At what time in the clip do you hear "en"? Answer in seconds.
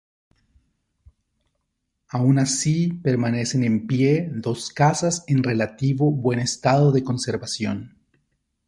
3.63-3.85, 5.27-5.43